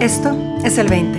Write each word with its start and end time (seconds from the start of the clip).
Esto 0.00 0.34
es 0.64 0.78
el 0.78 0.88
20. 0.88 1.18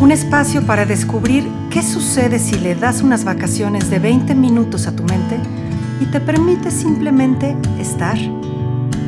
Un 0.00 0.12
espacio 0.12 0.64
para 0.64 0.86
descubrir 0.86 1.44
qué 1.68 1.82
sucede 1.82 2.38
si 2.38 2.56
le 2.56 2.76
das 2.76 3.02
unas 3.02 3.24
vacaciones 3.24 3.90
de 3.90 3.98
20 3.98 4.36
minutos 4.36 4.86
a 4.86 4.94
tu 4.94 5.02
mente 5.02 5.36
y 6.00 6.06
te 6.06 6.20
permite 6.20 6.70
simplemente 6.70 7.56
estar, 7.80 8.16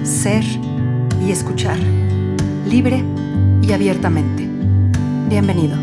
ser 0.02 0.42
y 1.24 1.30
escuchar, 1.30 1.78
libre 2.66 3.04
y 3.62 3.70
abiertamente. 3.70 4.48
Bienvenido. 5.28 5.76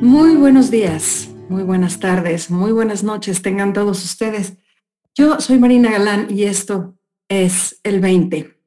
Muy 0.00 0.36
buenos 0.36 0.70
días, 0.70 1.30
muy 1.48 1.64
buenas 1.64 1.98
tardes, 1.98 2.48
muy 2.48 2.70
buenas 2.70 3.02
noches 3.02 3.42
tengan 3.42 3.72
todos 3.72 4.04
ustedes. 4.04 4.52
Yo 5.16 5.40
soy 5.40 5.58
Marina 5.58 5.90
Galán 5.90 6.28
y 6.30 6.44
esto 6.44 6.94
es 7.30 7.80
el 7.84 8.00
20, 8.00 8.60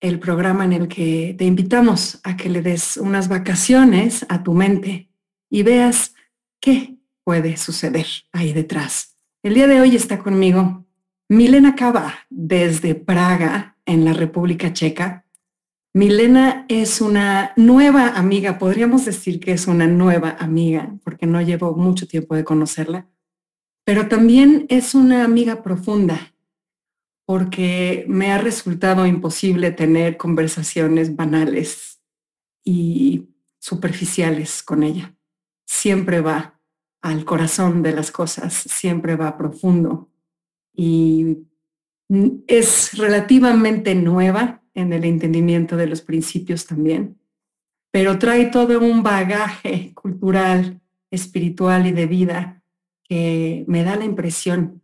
el 0.00 0.18
programa 0.18 0.64
en 0.64 0.72
el 0.72 0.88
que 0.88 1.34
te 1.38 1.44
invitamos 1.44 2.20
a 2.24 2.36
que 2.36 2.48
le 2.50 2.60
des 2.60 2.96
unas 2.96 3.28
vacaciones 3.28 4.26
a 4.28 4.42
tu 4.42 4.52
mente 4.52 5.08
y 5.48 5.62
veas 5.62 6.14
qué 6.60 6.96
puede 7.24 7.56
suceder 7.56 8.06
ahí 8.32 8.52
detrás. 8.52 9.16
El 9.44 9.54
día 9.54 9.68
de 9.68 9.80
hoy 9.80 9.94
está 9.94 10.18
conmigo 10.18 10.84
Milena 11.28 11.76
Cava 11.76 12.14
desde 12.30 12.96
Praga, 12.96 13.78
en 13.86 14.04
la 14.04 14.12
República 14.12 14.72
Checa. 14.72 15.24
Milena 15.94 16.66
es 16.68 17.00
una 17.00 17.52
nueva 17.56 18.08
amiga, 18.16 18.58
podríamos 18.58 19.04
decir 19.04 19.38
que 19.38 19.52
es 19.52 19.68
una 19.68 19.86
nueva 19.86 20.36
amiga, 20.40 20.96
porque 21.04 21.26
no 21.26 21.40
llevo 21.40 21.76
mucho 21.76 22.08
tiempo 22.08 22.34
de 22.34 22.44
conocerla, 22.44 23.08
pero 23.84 24.08
también 24.08 24.66
es 24.68 24.96
una 24.96 25.24
amiga 25.24 25.62
profunda 25.62 26.31
porque 27.24 28.04
me 28.08 28.32
ha 28.32 28.38
resultado 28.38 29.06
imposible 29.06 29.70
tener 29.70 30.16
conversaciones 30.16 31.14
banales 31.14 32.02
y 32.64 33.28
superficiales 33.58 34.62
con 34.62 34.82
ella. 34.82 35.14
Siempre 35.64 36.20
va 36.20 36.60
al 37.00 37.24
corazón 37.24 37.82
de 37.82 37.92
las 37.92 38.10
cosas, 38.10 38.54
siempre 38.54 39.16
va 39.16 39.36
profundo 39.36 40.10
y 40.72 41.38
es 42.46 42.96
relativamente 42.96 43.94
nueva 43.94 44.62
en 44.74 44.92
el 44.92 45.04
entendimiento 45.04 45.76
de 45.76 45.86
los 45.86 46.02
principios 46.02 46.66
también, 46.66 47.18
pero 47.90 48.18
trae 48.18 48.46
todo 48.46 48.80
un 48.80 49.02
bagaje 49.02 49.92
cultural, 49.94 50.80
espiritual 51.10 51.86
y 51.86 51.92
de 51.92 52.06
vida 52.06 52.62
que 53.04 53.64
me 53.68 53.84
da 53.84 53.96
la 53.96 54.04
impresión 54.04 54.82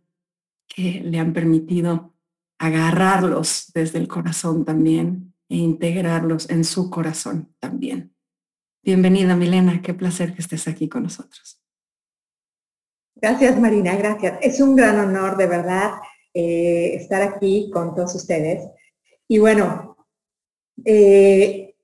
que 0.67 1.01
le 1.03 1.19
han 1.19 1.33
permitido 1.33 2.13
agarrarlos 2.59 3.71
desde 3.73 3.97
el 3.99 4.07
corazón 4.07 4.65
también 4.65 5.33
e 5.47 5.55
integrarlos 5.55 6.49
en 6.49 6.63
su 6.63 6.89
corazón 6.89 7.55
también. 7.59 8.13
Bienvenida, 8.83 9.35
Milena. 9.35 9.81
Qué 9.81 9.93
placer 9.93 10.33
que 10.33 10.41
estés 10.41 10.67
aquí 10.67 10.87
con 10.87 11.03
nosotros. 11.03 11.61
Gracias, 13.15 13.59
Marina. 13.59 13.95
Gracias. 13.95 14.37
Es 14.41 14.61
un 14.61 14.75
gran 14.75 14.99
honor, 14.99 15.37
de 15.37 15.47
verdad, 15.47 15.93
eh, 16.33 16.95
estar 16.95 17.21
aquí 17.21 17.69
con 17.73 17.95
todos 17.95 18.13
ustedes. 18.15 18.69
Y 19.27 19.39
bueno, 19.39 19.97
eh, 20.85 21.75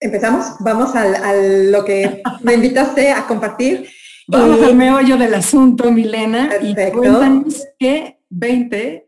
empezamos. 0.00 0.56
Vamos 0.60 0.94
a 0.94 1.34
lo 1.34 1.84
que 1.84 2.22
me 2.42 2.54
invitaste 2.54 3.10
a 3.10 3.26
compartir. 3.26 3.88
Vamos 4.28 4.62
al 4.62 4.76
meollo 4.76 5.16
del 5.16 5.34
asunto, 5.34 5.90
Milena. 5.90 6.48
Perfecto. 6.50 6.88
Y 6.88 6.92
cuéntanos 6.92 7.66
qué 7.78 8.20
20 8.28 9.07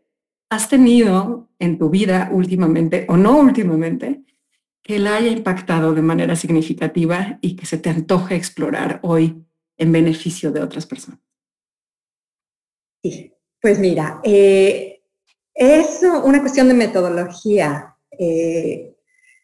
has 0.51 0.67
tenido 0.67 1.47
en 1.59 1.77
tu 1.77 1.89
vida 1.89 2.29
últimamente 2.31 3.05
o 3.07 3.15
no 3.15 3.37
últimamente 3.39 4.21
que 4.83 4.99
la 4.99 5.15
haya 5.15 5.29
impactado 5.29 5.93
de 5.93 6.01
manera 6.01 6.35
significativa 6.35 7.39
y 7.41 7.55
que 7.55 7.65
se 7.65 7.77
te 7.77 7.89
antoje 7.89 8.35
explorar 8.35 8.99
hoy 9.01 9.45
en 9.77 9.91
beneficio 9.93 10.51
de 10.51 10.61
otras 10.61 10.85
personas? 10.85 11.21
Sí, 13.01 13.33
pues 13.61 13.79
mira, 13.79 14.19
eh, 14.25 15.01
es 15.53 16.01
una 16.03 16.41
cuestión 16.41 16.67
de 16.67 16.73
metodología. 16.73 17.95
Eh, 18.19 18.93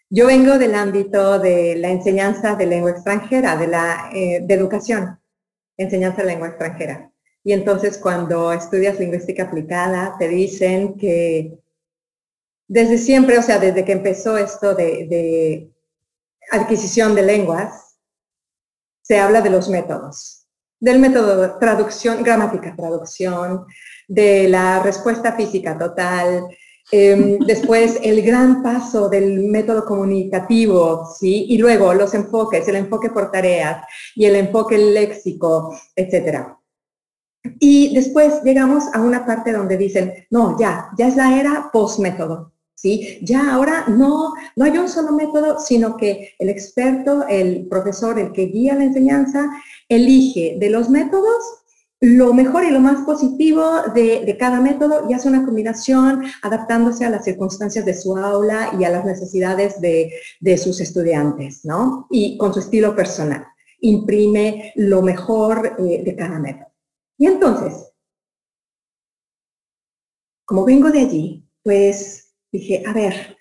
yo 0.09 0.27
vengo 0.27 0.57
del 0.57 0.75
ámbito 0.75 1.39
de 1.39 1.77
la 1.77 1.89
enseñanza 1.89 2.55
de 2.55 2.65
lengua 2.65 2.91
extranjera, 2.91 3.55
de 3.55 3.67
la 3.67 4.09
eh, 4.13 4.41
de 4.43 4.53
educación, 4.53 5.21
enseñanza 5.77 6.21
de 6.21 6.27
lengua 6.27 6.49
extranjera. 6.49 7.13
Y 7.47 7.53
entonces 7.53 7.97
cuando 7.97 8.51
estudias 8.51 8.99
lingüística 8.99 9.43
aplicada, 9.43 10.17
te 10.19 10.27
dicen 10.27 10.97
que 10.97 11.57
desde 12.67 12.97
siempre, 12.97 13.37
o 13.37 13.41
sea, 13.41 13.57
desde 13.57 13.85
que 13.85 13.93
empezó 13.93 14.37
esto 14.37 14.75
de, 14.75 15.71
adquisición 16.51 17.15
de 17.15 17.21
lenguas, 17.21 17.99
se 19.01 19.17
habla 19.17 19.39
de 19.39 19.49
los 19.49 19.69
métodos. 19.69 20.45
Del 20.77 20.99
método 20.99 21.41
de 21.41 21.47
traducción, 21.57 22.21
gramática, 22.21 22.75
traducción, 22.75 23.65
de 24.09 24.49
la 24.49 24.83
respuesta 24.83 25.31
física 25.31 25.77
total, 25.77 26.49
em, 26.91 27.39
después 27.47 27.97
el 28.03 28.23
gran 28.23 28.61
paso 28.61 29.07
del 29.07 29.43
método 29.43 29.85
comunicativo, 29.85 31.05
¿sí? 31.17 31.45
Y 31.47 31.57
luego 31.59 31.93
los 31.93 32.13
enfoques, 32.13 32.67
el 32.67 32.75
enfoque 32.75 33.09
por 33.09 33.31
tareas 33.31 33.85
y 34.15 34.25
el 34.25 34.35
enfoque 34.35 34.77
léxico, 34.77 35.73
etcétera. 35.95 36.57
Y 37.59 37.93
después 37.93 38.41
llegamos 38.43 38.85
a 38.93 39.01
una 39.01 39.25
parte 39.25 39.51
donde 39.51 39.77
dicen, 39.77 40.13
no, 40.29 40.57
ya, 40.59 40.89
ya 40.97 41.07
es 41.07 41.15
la 41.15 41.39
era 41.39 41.69
post-método. 41.71 42.53
¿sí? 42.75 43.19
Ya 43.21 43.53
ahora 43.53 43.85
no, 43.87 44.33
no 44.55 44.65
hay 44.65 44.77
un 44.77 44.87
solo 44.87 45.11
método, 45.13 45.59
sino 45.59 45.97
que 45.97 46.33
el 46.39 46.49
experto, 46.49 47.25
el 47.27 47.67
profesor, 47.67 48.19
el 48.19 48.31
que 48.31 48.45
guía 48.45 48.75
la 48.75 48.85
enseñanza, 48.85 49.49
elige 49.89 50.57
de 50.59 50.69
los 50.69 50.89
métodos 50.89 51.63
lo 51.99 52.33
mejor 52.33 52.63
y 52.63 52.69
lo 52.69 52.79
más 52.79 53.03
positivo 53.05 53.63
de, 53.95 54.35
cada 54.39 54.61
método 54.61 55.07
y 55.09 55.13
hace 55.13 55.29
una 55.29 55.43
combinación 55.43 56.23
adaptándose 56.43 57.05
a 57.05 57.09
las 57.09 57.25
circunstancias 57.25 57.85
de 57.85 57.95
su 57.95 58.15
aula 58.15 58.71
y 58.79 58.83
a 58.83 58.91
las 58.91 59.03
necesidades 59.03 59.81
de, 59.81 60.57
sus 60.57 60.79
estudiantes, 60.79 61.65
¿no? 61.65 62.07
Y 62.11 62.37
con 62.37 62.53
su 62.53 62.59
estilo 62.59 62.95
personal. 62.95 63.45
Imprime 63.81 64.73
lo 64.75 65.01
mejor 65.01 65.75
eh, 65.79 66.03
de 66.03 66.15
cada 66.15 66.39
método. 66.39 66.66
Y 67.17 67.25
entonces, 67.25 67.91
como 70.45 70.65
vengo 70.65 70.91
de 70.91 70.99
allí, 70.99 71.49
pues 71.63 72.33
dije, 72.51 72.83
a 72.85 72.93
ver, 72.93 73.37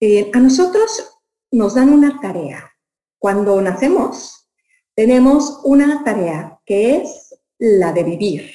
eh, 0.00 0.30
a 0.32 0.38
nosotros 0.38 1.20
nos 1.50 1.74
dan 1.74 1.92
una 1.92 2.20
tarea. 2.20 2.70
Cuando 3.18 3.60
nacemos, 3.60 4.48
tenemos 4.94 5.60
una 5.64 6.02
tarea 6.04 6.58
que 6.64 6.96
es 6.96 7.34
la 7.58 7.92
de 7.92 8.04
vivir. 8.04 8.50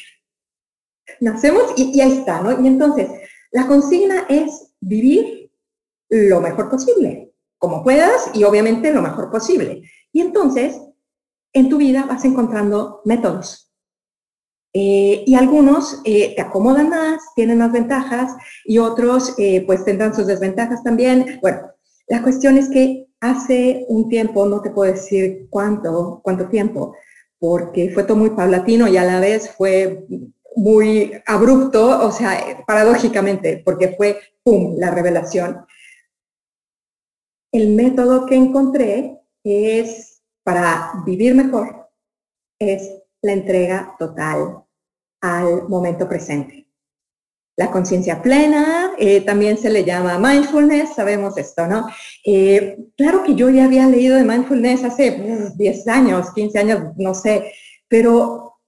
Nacemos 1.19 1.73
y, 1.77 1.99
ahí 2.01 2.19
está, 2.19 2.41
¿no? 2.41 2.63
Y 2.63 2.67
entonces, 2.67 3.09
la 3.51 3.67
consigna 3.67 4.25
es 4.29 4.73
vivir 4.79 5.51
lo 6.09 6.41
mejor 6.41 6.69
posible, 6.69 7.33
como 7.57 7.83
puedas 7.83 8.31
y 8.33 8.43
obviamente 8.43 8.91
lo 8.91 9.01
mejor 9.01 9.29
posible. 9.29 9.83
Y 10.11 10.21
entonces, 10.21 10.79
en 11.53 11.69
tu 11.69 11.77
vida 11.77 12.05
vas 12.05 12.25
encontrando 12.25 13.01
métodos, 13.05 13.64
eh, 14.77 15.23
y 15.25 15.35
algunos 15.35 16.01
eh, 16.03 16.35
te 16.35 16.41
acomodan 16.41 16.89
más, 16.89 17.21
tienen 17.33 17.59
más 17.59 17.71
ventajas 17.71 18.35
y 18.65 18.77
otros 18.77 19.33
eh, 19.37 19.63
pues 19.65 19.85
tendrán 19.85 20.13
sus 20.13 20.27
desventajas 20.27 20.83
también. 20.83 21.39
Bueno, 21.41 21.61
la 22.09 22.21
cuestión 22.21 22.57
es 22.57 22.67
que 22.67 23.07
hace 23.21 23.85
un 23.87 24.09
tiempo, 24.09 24.45
no 24.45 24.61
te 24.61 24.71
puedo 24.71 24.91
decir 24.91 25.47
cuánto, 25.49 26.19
cuánto 26.21 26.49
tiempo, 26.49 26.93
porque 27.39 27.89
fue 27.93 28.03
todo 28.03 28.17
muy 28.17 28.31
paulatino 28.31 28.89
y 28.89 28.97
a 28.97 29.05
la 29.05 29.21
vez 29.21 29.49
fue 29.51 30.05
muy 30.57 31.13
abrupto, 31.25 32.05
o 32.05 32.11
sea, 32.11 32.37
paradójicamente, 32.67 33.61
porque 33.63 33.95
fue, 33.95 34.19
¡pum!, 34.43 34.75
la 34.77 34.91
revelación. 34.91 35.65
El 37.53 37.73
método 37.75 38.25
que 38.25 38.35
encontré 38.35 39.21
es 39.41 40.21
para 40.43 41.01
vivir 41.05 41.33
mejor, 41.33 41.87
es 42.59 42.91
la 43.21 43.31
entrega 43.31 43.95
total 43.97 44.64
al 45.25 45.67
momento 45.67 46.07
presente. 46.07 46.67
La 47.57 47.71
conciencia 47.71 48.21
plena 48.21 48.91
eh, 48.97 49.21
también 49.21 49.57
se 49.57 49.69
le 49.69 49.85
llama 49.85 50.19
mindfulness, 50.19 50.93
sabemos 50.95 51.37
esto, 51.37 51.65
¿no? 51.67 51.87
Eh, 52.25 52.77
claro 52.97 53.23
que 53.23 53.35
yo 53.35 53.49
ya 53.49 53.65
había 53.65 53.87
leído 53.87 54.17
de 54.17 54.25
mindfulness 54.25 54.83
hace 54.83 55.51
10 55.55 55.87
años, 55.87 56.33
15 56.33 56.59
años, 56.59 56.79
no 56.97 57.13
sé, 57.13 57.53
pero 57.87 58.59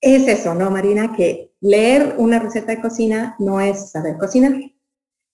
es 0.00 0.26
eso, 0.26 0.54
¿no, 0.54 0.70
Marina? 0.70 1.14
Que 1.16 1.52
leer 1.60 2.16
una 2.18 2.40
receta 2.40 2.72
de 2.72 2.80
cocina 2.80 3.36
no 3.38 3.60
es 3.60 3.92
saber 3.92 4.18
cocinar. 4.18 4.54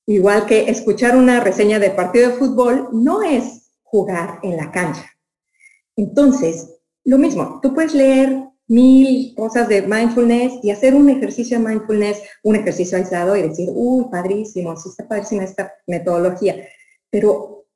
Igual 0.07 0.45
que 0.45 0.69
escuchar 0.71 1.17
una 1.17 1.41
reseña 1.41 1.79
de 1.79 1.91
partido 1.91 2.29
de 2.29 2.37
fútbol 2.37 2.89
no 2.93 3.23
es 3.23 3.73
jugar 3.83 4.39
en 4.43 4.57
la 4.57 4.71
cancha. 4.71 5.07
Entonces, 5.97 6.79
lo 7.05 7.17
mismo, 7.17 7.59
tú 7.63 7.75
puedes 7.75 7.95
leer 7.95 8.48
mil 8.69 9.35
cosas 9.35 9.69
de 9.69 9.83
mindfulness 9.83 10.63
y 10.63 10.71
hacer 10.71 10.95
un 10.95 11.09
ejercicio 11.09 11.59
de 11.59 11.67
mindfulness, 11.67 12.23
un 12.43 12.57
ejercicio 12.57 12.99
aislado 12.99 13.37
y 13.37 13.43
decir, 13.43 13.71
uy, 13.73 14.07
padrísimo, 14.11 14.77
sí 14.77 14.91
está 14.91 15.09
padrísima 15.09 15.45
esta 15.45 15.73
metodología. 15.87 16.69
Pero 17.11 17.67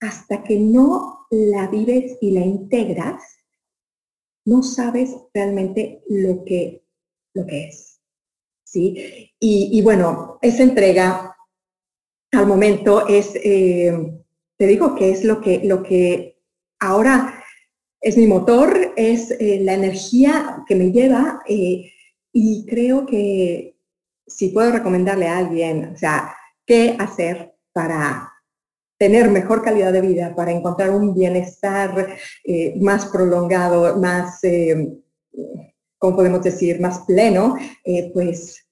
hasta 0.00 0.44
que 0.44 0.58
no 0.58 1.26
la 1.30 1.66
vives 1.68 2.18
y 2.20 2.30
la 2.32 2.40
integras, 2.40 3.22
no 4.44 4.62
sabes 4.62 5.16
realmente 5.34 6.02
lo 6.08 6.44
que, 6.44 6.84
lo 7.34 7.46
que 7.46 7.68
es. 7.68 8.00
¿sí? 8.64 9.32
Y, 9.40 9.80
bueno, 9.82 10.38
esa 10.42 10.62
entrega 10.62 11.36
al 12.32 12.46
momento 12.46 13.06
es, 13.08 13.32
eh, 13.34 14.22
te 14.58 14.66
digo 14.66 14.94
que 14.94 15.10
es 15.10 15.24
lo 15.24 15.40
que, 15.40 15.62
lo 15.64 15.82
que 15.82 16.38
ahora 16.80 17.37
es 18.00 18.16
mi 18.16 18.26
motor, 18.26 18.92
es 18.96 19.30
eh, 19.32 19.60
la 19.62 19.74
energía 19.74 20.64
que 20.66 20.74
me 20.74 20.90
lleva 20.90 21.40
eh, 21.48 21.92
y 22.32 22.64
creo 22.66 23.06
que 23.06 23.76
si 24.26 24.48
puedo 24.48 24.70
recomendarle 24.70 25.26
a 25.26 25.38
alguien, 25.38 25.92
o 25.94 25.96
sea, 25.96 26.34
qué 26.66 26.94
hacer 26.98 27.54
para 27.72 28.32
tener 28.98 29.30
mejor 29.30 29.62
calidad 29.62 29.92
de 29.92 30.00
vida, 30.00 30.34
para 30.34 30.52
encontrar 30.52 30.90
un 30.90 31.14
bienestar 31.14 32.16
eh, 32.44 32.74
más 32.80 33.06
prolongado, 33.06 33.96
más, 33.96 34.40
¿cómo 35.98 36.16
podemos 36.16 36.42
decir?, 36.42 36.80
más 36.80 37.00
pleno, 37.00 37.56
pues 38.12 38.66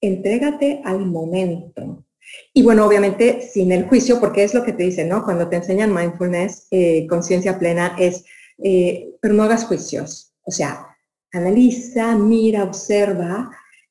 entrégate 0.00 0.80
al 0.84 1.06
momento. 1.06 2.04
Y 2.52 2.62
bueno, 2.62 2.86
obviamente 2.86 3.42
sin 3.42 3.70
el 3.70 3.86
juicio, 3.86 4.18
porque 4.18 4.44
es 4.44 4.54
lo 4.54 4.64
que 4.64 4.72
te 4.72 4.82
dicen, 4.82 5.08
¿no? 5.08 5.24
Cuando 5.24 5.48
te 5.48 5.56
enseñan 5.56 5.94
mindfulness, 5.94 6.68
conciencia 7.08 7.58
plena, 7.58 7.94
es 7.98 8.24
eh, 8.62 9.14
pero 9.20 9.34
no 9.34 9.42
hagas 9.42 9.64
juicios. 9.64 10.32
O 10.44 10.50
sea, 10.50 10.86
analiza, 11.32 12.16
mira, 12.16 12.64
observa, 12.64 13.50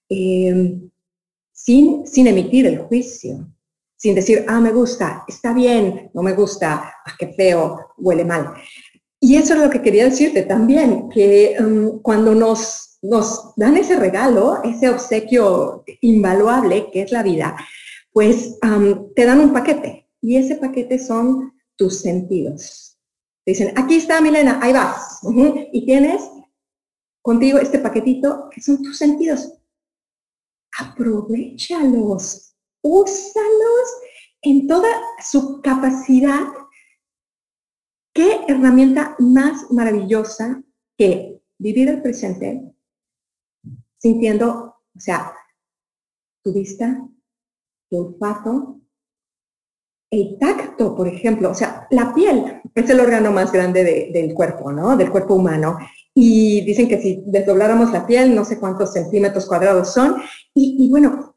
em, 0.09 0.89
sin, 1.51 2.05
sin 2.07 2.27
emitir 2.27 2.67
el 2.67 2.79
juicio, 2.79 3.47
sin 3.97 4.15
decir, 4.15 4.45
ah, 4.47 4.59
me 4.59 4.71
gusta, 4.71 5.23
está 5.27 5.53
bien, 5.53 6.11
no 6.13 6.21
me 6.21 6.33
gusta, 6.33 6.93
ah, 7.05 7.13
qué 7.17 7.33
feo, 7.33 7.93
huele 7.97 8.25
mal. 8.25 8.53
Y 9.19 9.35
eso 9.35 9.53
es 9.53 9.59
lo 9.61 9.69
que 9.69 9.81
quería 9.81 10.05
decirte 10.05 10.43
también, 10.43 11.09
que 11.09 11.55
em, 11.55 11.99
cuando 11.99 12.35
nos, 12.35 12.97
nos 13.01 13.53
dan 13.55 13.77
ese 13.77 13.97
regalo, 13.97 14.61
ese 14.63 14.89
obsequio 14.89 15.83
invaluable 16.01 16.89
que 16.91 17.03
es 17.03 17.11
la 17.11 17.23
vida, 17.23 17.55
pues 18.13 18.57
te 19.15 19.25
dan 19.25 19.41
un 19.41 19.51
paquete 19.53 20.07
y 20.21 20.37
ese 20.37 20.55
paquete 20.55 20.97
son 20.99 21.53
tus 21.75 21.99
sentidos 21.99 22.94
dicen, 23.45 23.73
aquí 23.77 23.95
está 23.95 24.21
Milena, 24.21 24.59
ahí 24.61 24.73
vas. 24.73 25.19
Y 25.71 25.85
tienes 25.85 26.21
contigo 27.21 27.59
este 27.59 27.79
paquetito 27.79 28.49
que 28.51 28.61
son 28.61 28.81
tus 28.81 28.97
sentidos. 28.97 29.53
Aprovechalos, 30.79 32.55
úsalos 32.81 33.87
en 34.41 34.67
toda 34.67 34.89
su 35.23 35.61
capacidad. 35.61 36.47
¿Qué 38.13 38.41
herramienta 38.47 39.15
más 39.19 39.71
maravillosa 39.71 40.63
que 40.97 41.41
vivir 41.57 41.89
el 41.89 42.01
presente 42.01 42.75
sintiendo, 43.97 44.75
o 44.95 44.99
sea, 44.99 45.33
tu 46.43 46.53
vista, 46.53 47.09
tu 47.89 47.97
olfato, 47.97 48.79
el 50.15 50.37
tacto, 50.39 50.95
por 50.95 51.07
ejemplo, 51.07 51.51
o 51.51 51.53
sea, 51.53 51.87
la 51.91 52.13
piel 52.13 52.61
es 52.73 52.89
el 52.89 52.99
órgano 52.99 53.31
más 53.31 53.51
grande 53.51 54.09
del 54.13 54.33
cuerpo, 54.33 54.71
¿no? 54.71 54.95
Del 54.95 55.11
cuerpo 55.11 55.35
humano. 55.35 55.77
Y 56.13 56.61
dicen 56.61 56.87
que 56.87 57.01
si 57.01 57.23
desdobláramos 57.25 57.91
la 57.91 58.05
piel, 58.07 58.33
no 58.33 58.45
sé 58.45 58.59
cuántos 58.59 58.93
centímetros 58.93 59.45
cuadrados 59.45 59.93
son. 59.93 60.15
Y, 60.53 60.89
bueno, 60.89 61.35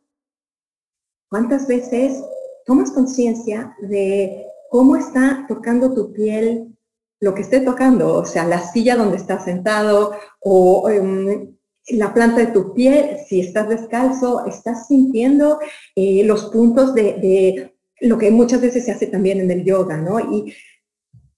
¿cuántas 1.28 1.66
veces 1.66 2.22
tomas 2.64 2.92
conciencia 2.92 3.74
de 3.80 4.46
cómo 4.70 4.96
está 4.96 5.44
tocando 5.48 5.92
tu 5.92 6.12
piel 6.12 6.76
lo 7.20 7.34
que 7.34 7.42
esté 7.42 7.60
tocando? 7.60 8.14
O 8.14 8.24
sea, 8.24 8.44
la 8.44 8.60
silla 8.60 8.94
donde 8.94 9.16
estás 9.16 9.44
sentado 9.44 10.12
o 10.40 10.88
em, 10.88 11.56
la 11.88 12.14
planta 12.14 12.40
de 12.40 12.52
tu 12.52 12.74
piel, 12.74 13.16
si 13.26 13.40
estás 13.40 13.68
descalzo, 13.68 14.46
estás 14.46 14.86
sintiendo 14.86 15.58
eh, 15.96 16.22
los 16.24 16.46
puntos 16.46 16.94
de 16.94 17.74
lo 18.00 18.18
que 18.18 18.30
muchas 18.30 18.60
veces 18.60 18.84
se 18.84 18.92
hace 18.92 19.06
también 19.06 19.40
en 19.40 19.50
el 19.50 19.64
yoga, 19.64 19.96
¿no? 19.96 20.20
Y, 20.20 20.54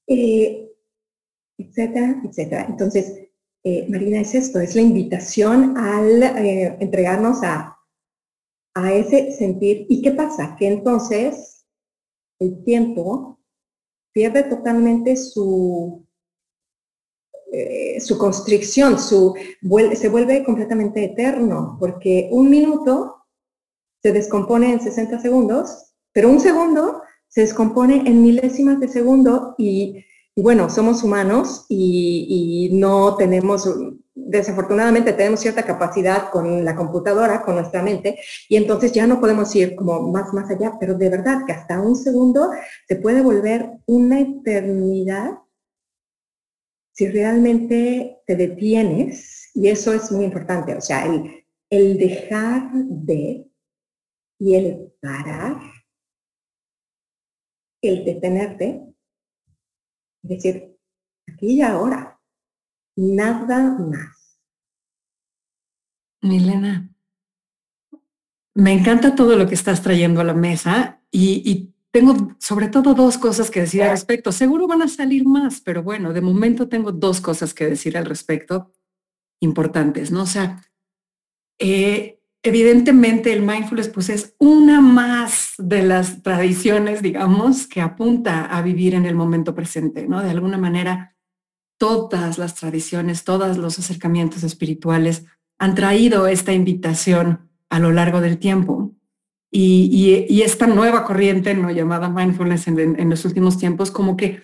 eh, 0.06 0.68
etcétera, 1.58 2.22
etcétera. 2.24 2.66
Entonces, 2.68 3.28
eh, 3.64 3.86
Marina, 3.88 4.20
es 4.20 4.34
esto, 4.34 4.60
es 4.60 4.74
la 4.74 4.82
invitación 4.82 5.76
al 5.76 6.22
eh, 6.22 6.76
entregarnos 6.80 7.42
a, 7.42 7.78
a 8.74 8.92
ese 8.92 9.32
sentir. 9.32 9.86
¿Y 9.88 10.02
qué 10.02 10.12
pasa? 10.12 10.56
Que 10.58 10.68
entonces 10.68 11.66
el 12.38 12.64
tiempo 12.64 13.38
pierde 14.12 14.44
totalmente 14.44 15.16
su, 15.16 16.06
su 18.00 18.18
constricción, 18.18 18.98
su, 18.98 19.34
se 19.94 20.08
vuelve 20.08 20.42
completamente 20.44 21.04
eterno, 21.04 21.76
porque 21.78 22.28
un 22.32 22.48
minuto 22.48 23.26
se 24.02 24.12
descompone 24.12 24.72
en 24.72 24.80
60 24.80 25.20
segundos 25.20 25.89
pero 26.12 26.28
un 26.28 26.40
segundo 26.40 27.02
se 27.28 27.42
descompone 27.42 28.02
en 28.06 28.22
milésimas 28.22 28.80
de 28.80 28.88
segundo 28.88 29.54
y, 29.56 30.04
bueno, 30.36 30.68
somos 30.68 31.04
humanos 31.04 31.66
y, 31.68 32.70
no 32.72 33.16
tenemos, 33.16 33.68
desafortunadamente 34.14 35.12
tenemos 35.12 35.40
cierta 35.40 35.62
capacidad 35.62 36.30
con 36.30 36.64
la 36.64 36.74
computadora, 36.74 37.42
con 37.42 37.54
nuestra 37.56 37.82
mente, 37.82 38.18
y 38.48 38.56
entonces 38.56 38.92
ya 38.92 39.06
no 39.06 39.20
podemos 39.20 39.54
ir 39.54 39.76
como 39.76 40.10
más, 40.10 40.32
más 40.32 40.50
allá, 40.50 40.72
pero 40.80 40.94
de 40.94 41.08
verdad 41.08 41.44
que 41.46 41.52
hasta 41.52 41.80
un 41.80 41.94
segundo 41.94 42.50
se 42.88 42.96
puede 42.96 43.22
volver 43.22 43.70
una 43.86 44.20
eternidad 44.20 45.38
si 47.00 47.08
realmente 47.08 48.18
te 48.26 48.36
detienes, 48.36 49.50
y 49.54 49.68
eso 49.68 49.94
es 49.94 50.12
muy 50.12 50.26
importante, 50.26 50.74
o 50.74 50.82
sea, 50.82 51.06
el, 51.70 51.98
dejar 51.98 52.70
de 52.74 53.46
y 54.38 54.54
el 54.54 54.92
parar 55.00 55.60
el 57.82 58.04
detenerte, 58.04 58.82
es 60.22 60.28
decir, 60.28 60.78
aquí 61.26 61.54
y 61.54 61.62
ahora, 61.62 62.20
nada 62.96 63.76
más. 63.78 64.40
Milena, 66.22 66.90
me 68.54 68.72
encanta 68.72 69.14
todo 69.14 69.36
lo 69.36 69.46
que 69.46 69.54
estás 69.54 69.82
trayendo 69.82 70.20
a 70.20 70.24
la 70.24 70.34
mesa 70.34 71.02
y, 71.10 71.66
tengo 71.92 72.36
sobre 72.38 72.68
todo 72.68 72.94
dos 72.94 73.18
cosas 73.18 73.50
que 73.50 73.62
decir 73.62 73.82
al 73.82 73.90
respecto. 73.90 74.30
Seguro 74.30 74.68
van 74.68 74.80
a 74.80 74.86
salir 74.86 75.26
más, 75.26 75.60
pero 75.60 75.82
bueno, 75.82 76.12
de 76.12 76.20
momento 76.20 76.68
tengo 76.68 76.92
dos 76.92 77.20
cosas 77.20 77.52
que 77.52 77.66
decir 77.66 77.98
al 77.98 78.04
respecto 78.04 78.70
importantes, 79.40 80.12
¿no? 80.12 80.22
O 80.22 80.26
sea, 80.26 80.62
eh, 81.58 82.19
evidentemente 82.42 83.32
el 83.32 83.42
mindfulness 83.42 83.88
pues 83.88 84.08
es 84.08 84.34
una 84.38 84.80
más 84.80 85.54
de 85.58 85.82
las 85.82 86.22
tradiciones, 86.22 87.02
digamos, 87.02 87.66
que 87.66 87.80
apunta 87.80 88.46
a 88.46 88.62
vivir 88.62 88.94
en 88.94 89.06
el 89.06 89.14
momento 89.14 89.54
presente, 89.54 90.06
¿no? 90.06 90.22
De 90.22 90.30
alguna 90.30 90.58
manera, 90.58 91.16
todas 91.78 92.38
las 92.38 92.54
tradiciones, 92.54 93.24
todos 93.24 93.56
los 93.58 93.78
acercamientos 93.78 94.42
espirituales 94.42 95.24
han 95.58 95.74
traído 95.74 96.26
esta 96.26 96.52
invitación 96.52 97.50
a 97.68 97.78
lo 97.78 97.92
largo 97.92 98.20
del 98.20 98.38
tiempo. 98.38 98.94
Y, 99.52 100.42
esta 100.42 100.66
nueva 100.66 101.04
corriente, 101.04 101.54
no 101.54 101.70
llamada 101.70 102.08
mindfulness 102.08 102.68
en 102.68 103.10
los 103.10 103.24
últimos 103.24 103.58
tiempos, 103.58 103.90
como 103.90 104.16
que 104.16 104.42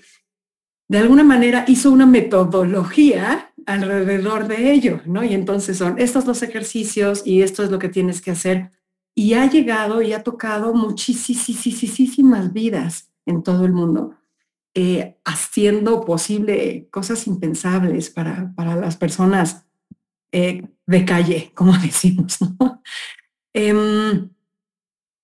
de 0.88 0.98
alguna 0.98 1.24
manera 1.24 1.64
hizo 1.68 1.90
una 1.90 2.06
metodología 2.06 3.52
alrededor 3.66 4.49
de 4.49 4.73
ello, 4.73 5.00
¿no? 5.04 5.25
Y 5.25 5.35
entonces 5.35 5.78
son 5.78 5.99
estos 5.99 6.25
dos 6.25 6.42
ejercicios 6.42 7.23
y 7.26 7.42
esto 7.42 7.62
es 7.62 7.70
lo 7.70 7.78
que 7.78 7.88
tienes 7.88 8.23
que 8.23 8.30
hacer. 8.30 8.70
Y 9.14 9.35
ha 9.35 9.50
llegado 9.50 10.02
y 10.02 10.12
ha 10.12 10.23
tocado 10.23 10.73
muchísimas 10.73 12.52
vidas 12.52 13.11
en 13.26 13.42
todo 13.42 13.64
el 13.64 13.73
mundo, 13.73 14.14
eh, 14.75 15.16
haciendo 15.25 16.04
posible 16.04 16.88
cosas 16.90 17.26
impensables 17.26 18.11
para, 18.11 18.54
para 18.54 18.76
las 18.76 18.96
personas 18.96 19.66
eh, 20.32 20.62
de 20.87 21.04
calle, 21.04 21.50
como 21.54 21.76
decimos, 21.78 22.38
¿no? 22.40 22.82
Em, 23.52 24.28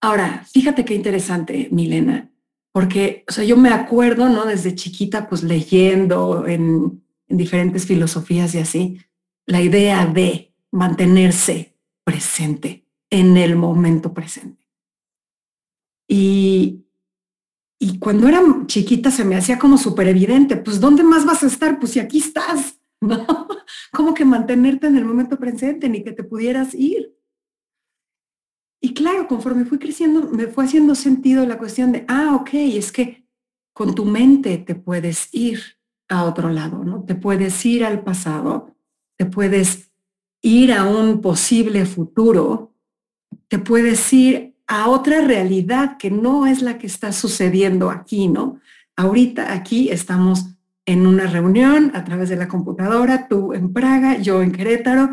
ahora, 0.00 0.44
fíjate 0.50 0.84
qué 0.84 0.94
interesante, 0.94 1.68
Milena, 1.70 2.30
porque, 2.72 3.25
o 3.28 3.32
sea, 3.32 3.44
yo 3.44 3.56
me 3.56 3.68
acuerdo, 3.68 4.28
¿no? 4.28 4.46
Desde 4.46 4.75
chiquita, 4.75 5.28
pues 5.28 5.42
leyendo 5.42 6.46
en, 6.46 7.02
en 7.32 7.38
diferentes 7.38 7.86
filosofías 7.86 8.54
y 8.54 8.58
así, 8.58 8.98
la 9.46 9.62
idea 9.62 10.06
de 10.06 10.54
mantenerse 10.70 11.78
presente 12.04 12.86
en 13.10 13.36
el 13.38 13.56
momento 13.56 14.12
presente. 14.12 14.68
Y, 16.06 16.84
y 17.80 17.98
cuando 17.98 18.28
era 18.28 18.42
chiquita 18.66 19.10
se 19.10 19.24
me 19.24 19.34
hacía 19.34 19.58
como 19.58 19.78
súper 19.78 20.08
evidente, 20.08 20.56
pues 20.56 20.78
¿dónde 20.78 21.02
más 21.02 21.24
vas 21.24 21.42
a 21.42 21.46
estar? 21.46 21.78
Pues 21.78 21.92
si 21.92 22.00
aquí 22.00 22.18
estás, 22.18 22.78
¿no? 23.00 23.26
Como 23.92 24.12
que 24.12 24.26
mantenerte 24.26 24.86
en 24.86 24.98
el 24.98 25.06
momento 25.06 25.38
presente, 25.38 25.88
ni 25.88 26.04
que 26.04 26.12
te 26.12 26.22
pudieras 26.22 26.74
ir. 26.74 27.16
Y 28.78 28.92
claro, 28.92 29.26
conforme 29.26 29.64
fui 29.64 29.78
creciendo, 29.78 30.28
me 30.28 30.48
fue 30.48 30.64
haciendo 30.64 30.94
sentido 30.94 31.46
la 31.46 31.56
cuestión 31.56 31.92
de, 31.92 32.04
ah, 32.08 32.36
ok, 32.38 32.50
es 32.52 32.92
que 32.92 33.26
con 33.72 33.94
tu 33.94 34.04
mente 34.04 34.58
te 34.58 34.74
puedes 34.74 35.32
ir 35.32 35.81
a 36.12 36.25
otro 36.25 36.50
lado, 36.50 36.85
¿no? 36.85 37.04
Te 37.04 37.14
puedes 37.14 37.64
ir 37.64 37.85
al 37.85 38.02
pasado, 38.02 38.76
te 39.16 39.25
puedes 39.25 39.90
ir 40.42 40.73
a 40.73 40.85
un 40.85 41.23
posible 41.23 41.87
futuro, 41.87 42.75
te 43.49 43.59
puedes 43.59 44.12
ir 44.12 44.54
a 44.66 44.88
otra 44.88 45.23
realidad 45.23 45.97
que 45.97 46.11
no 46.11 46.47
es 46.47 46.61
la 46.61 46.78
que 46.78 46.87
está 46.87 47.12
sucediendo 47.12 47.90
aquí, 47.90 48.28
¿no? 48.28 48.61
Ahorita 48.95 49.54
aquí 49.54 49.88
estamos 49.88 50.47
en 50.85 51.07
una 51.07 51.26
reunión 51.26 51.92
a 51.95 52.04
través 52.04 52.28
de 52.28 52.37
la 52.37 52.49
computadora, 52.49 53.26
tú 53.26 53.54
en 53.54 53.73
Praga, 53.73 54.19
yo 54.19 54.42
en 54.42 54.52
Querétaro, 54.52 55.11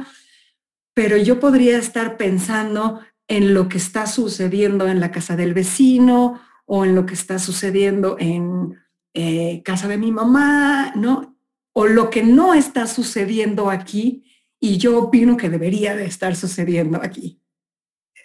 pero 0.94 1.15
yo 1.15 1.39
podría 1.39 1.77
estar 1.77 2.18
pensando 2.18 3.00
en 3.29 3.53
lo 3.53 3.70
que 3.70 3.77
está 3.77 4.06
sucediendo 4.06 4.88
en 4.88 5.00
la 5.00 5.12
casa 5.12 5.38
del 5.38 5.53
vecino 5.53 6.41
o 6.65 6.84
en 6.84 6.94
lo 6.94 7.06
que 7.06 7.13
está 7.13 7.39
sucediendo 7.39 8.18
en 8.20 8.75
eh, 9.13 9.61
casa 9.63 9.87
de 9.87 9.97
mi 9.97 10.11
mamá, 10.11 10.93
¿no? 10.95 11.37
O 11.73 11.87
lo 11.87 12.09
que 12.09 12.23
no 12.23 12.53
está 12.53 12.87
sucediendo 12.87 13.69
aquí 13.69 14.25
y 14.59 14.77
yo 14.77 14.99
opino 14.99 15.37
que 15.37 15.49
debería 15.49 15.95
de 15.95 16.05
estar 16.05 16.35
sucediendo 16.35 16.99
aquí. 17.01 17.41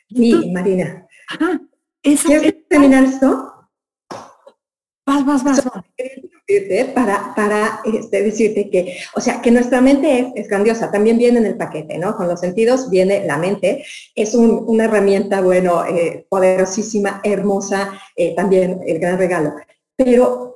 Sí, 0.08 0.50
Marina. 0.52 1.06
¿Quieres 2.02 2.68
terminar 2.68 3.04
esto? 3.04 3.50
Vas, 5.06 5.24
vas, 5.24 5.44
vas. 5.44 5.62
Para, 6.94 7.34
para 7.34 7.80
este, 7.84 8.22
decirte 8.22 8.68
que, 8.68 8.98
o 9.14 9.20
sea, 9.20 9.40
que 9.40 9.50
nuestra 9.50 9.80
mente 9.80 10.32
es, 10.34 10.48
grandiosa, 10.48 10.90
también 10.90 11.16
viene 11.16 11.38
en 11.38 11.46
el 11.46 11.56
paquete, 11.56 11.96
¿no? 11.98 12.16
Con 12.16 12.28
los 12.28 12.40
sentidos 12.40 12.90
viene 12.90 13.24
la 13.24 13.38
mente, 13.38 13.84
es 14.14 14.34
una 14.34 14.84
herramienta, 14.84 15.40
bueno, 15.40 15.84
eh, 15.86 16.26
poderosísima, 16.28 17.20
hermosa, 17.24 17.98
eh, 18.14 18.34
también 18.34 18.80
el 18.86 18.98
gran 18.98 19.16
regalo. 19.16 19.54
Pero, 19.96 20.53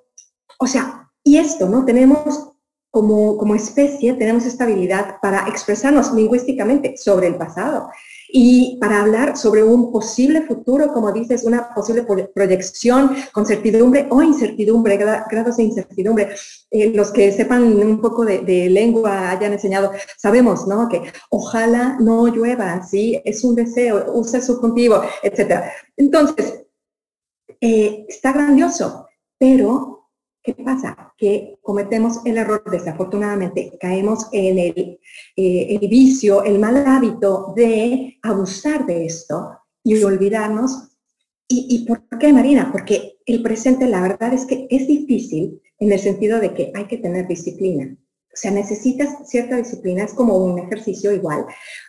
o 0.59 0.67
sea, 0.67 1.11
y 1.25 1.39
esto, 1.39 1.69
¿no? 1.69 1.85
Tenemos 1.85 2.49
como, 2.91 3.55
especie, 3.55 4.15
tenemos 4.15 4.47
esta 4.47 4.65
habilidad 4.65 5.17
para 5.21 5.47
expresarnos 5.49 6.13
lingüísticamente 6.13 6.97
sobre 6.97 7.29
el 7.29 7.37
pasado 7.37 7.91
y 8.31 8.77
para 8.81 9.01
hablar 9.01 9.37
sobre 9.37 9.63
un 9.63 9.93
posible 9.93 10.43
futuro, 10.43 10.93
como 10.93 11.13
dices, 11.13 11.45
una 11.45 11.73
posible 11.75 12.05
proyección 12.35 13.15
con 13.33 13.47
certidumbre 13.47 14.07
o 14.11 14.23
incertidumbre, 14.23 14.97
grados 14.97 15.57
de 15.57 15.63
incertidumbre. 15.63 16.31
Eh, 16.71 16.93
los 16.95 17.11
que 17.11 17.33
sepan 17.33 17.63
un 17.63 18.01
poco 18.01 18.25
de, 18.25 18.69
lengua 18.69 19.31
hayan 19.31 19.53
enseñado, 19.53 19.93
sabemos, 20.17 20.67
¿no? 20.67 20.89
Que 20.89 21.03
ojalá 21.31 21.97
no 22.01 22.27
llueva, 22.27 22.83
¿sí? 22.83 23.21
Es 23.25 23.45
un 23.45 23.55
deseo, 23.55 24.13
usa 24.13 24.43
subjuntivo, 24.43 25.03
etc. 25.23 25.63
Entonces, 25.97 26.65
eh, 27.61 28.05
está 28.09 28.33
grandioso, 28.33 29.07
pero 29.39 29.98
¿Qué 30.49 30.65
pasa? 30.65 31.13
Que 31.19 31.59
cometemos 31.61 32.25
el 32.25 32.39
error, 32.39 32.63
desafortunadamente, 32.71 33.77
caemos 33.79 34.29
en 34.33 34.59
el, 34.59 34.99
eh, 35.37 35.79
el 35.79 35.89
vicio, 35.91 36.43
el 36.43 36.59
mal 36.59 36.87
hábito 36.87 37.53
de 37.55 38.17
abusar 38.23 38.87
de 38.87 39.05
esto 39.05 39.59
y 39.85 40.03
olvidarnos. 40.03 40.89
¿Y, 41.47 41.67
¿Y 41.69 41.87
por 41.87 42.01
qué, 42.19 42.33
Marina? 42.33 42.71
Porque 42.73 43.19
el 43.27 43.43
presente, 43.43 43.87
la 43.89 44.01
verdad 44.01 44.33
es 44.33 44.47
que 44.47 44.67
es 44.71 44.87
difícil 44.87 45.61
en 45.81 45.93
el 45.93 45.99
sentido 45.99 46.41
de 46.41 46.55
que 46.55 46.73
hay 46.75 46.87
que 46.87 46.97
tener 46.97 47.29
disciplina. 47.29 47.95
O 48.33 48.37
sea, 48.37 48.51
necesitas 48.51 49.29
cierta 49.29 49.57
disciplina, 49.57 50.05
es 50.05 50.15
como 50.15 50.39
un 50.39 50.61
ejercicio 50.61 51.13
igual. 51.13 51.45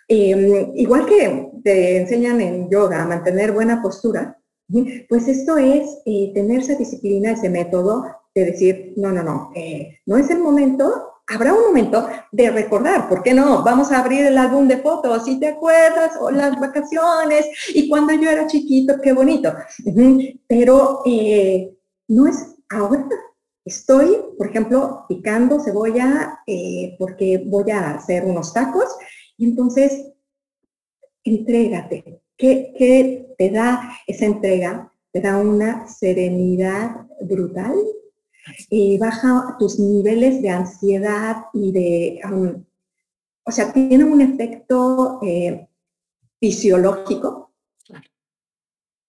Em, 0.10 0.76
igual 0.76 1.06
que 1.06 1.50
te 1.64 2.02
enseñan 2.02 2.42
en 2.42 2.70
yoga 2.70 3.04
a 3.04 3.08
mantener 3.08 3.54
buena 3.54 3.82
postura, 3.82 4.38
pues 5.08 5.30
esto 5.30 5.58
es 5.58 6.00
eh, 6.06 6.32
tener 6.34 6.60
esa 6.60 6.76
disciplina, 6.76 7.32
ese 7.32 7.50
método 7.50 8.19
de 8.36 8.46
decir, 8.46 8.94
no, 8.98 9.12
no, 9.12 9.24
no, 9.24 9.52
eh, 9.56 10.00
no 10.06 10.18
es 10.18 10.30
el 10.30 10.40
momento, 10.40 11.20
habrá 11.28 11.54
un 11.54 11.68
momento 11.68 12.08
de 12.32 12.50
recordar, 12.50 13.08
¿por 13.08 13.22
qué 13.24 13.34
no? 13.34 13.64
Vamos 13.64 13.92
a 13.92 14.00
abrir 14.00 14.26
el 14.26 14.38
álbum 14.38 14.68
de 14.68 14.78
fotos, 14.78 15.26
si 15.26 15.40
te 15.40 15.48
acuerdas, 15.48 16.14
o 16.20 16.32
las 16.32 16.60
vacaciones, 16.60 17.46
y 17.74 17.88
cuando 17.88 18.14
yo 18.14 18.30
era 18.30 18.48
chiquito, 18.48 19.00
qué 19.02 19.14
bonito. 19.14 19.54
Pero 20.48 21.02
eh, 21.06 21.76
no 22.08 22.28
es 22.28 22.56
ahora. 22.70 23.08
Estoy, 23.64 24.18
por 24.38 24.48
ejemplo, 24.48 25.06
picando 25.08 25.60
cebolla 25.60 26.40
eh, 26.48 26.96
porque 26.98 27.44
voy 27.46 27.70
a 27.72 27.92
hacer 27.92 28.26
unos 28.26 28.54
tacos, 28.54 28.88
y 29.38 29.46
entonces, 29.46 30.12
entrégate. 31.24 32.22
¿Qué, 32.36 32.74
¿Qué 32.78 33.36
te 33.38 33.50
da 33.52 33.98
esa 34.08 34.26
entrega? 34.26 34.92
Te 35.12 35.22
da 35.22 35.38
una 35.38 35.88
serenidad 35.88 37.06
brutal 37.22 37.76
baja 39.00 39.56
tus 39.60 39.80
niveles 39.80 40.42
de 40.42 40.50
ansiedad 40.50 41.46
y 41.54 41.72
de, 41.72 42.22
um, 42.26 42.64
o 43.50 43.52
sea, 43.52 43.74
tiene 43.74 44.04
un 44.04 44.22
efecto 44.22 45.20
eh, 45.24 45.68
fisiológico. 46.40 47.52